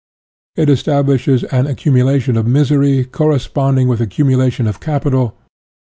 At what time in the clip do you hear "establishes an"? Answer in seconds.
0.67-1.67